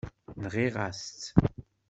[0.43, 1.23] Nɣiɣ-as-tt.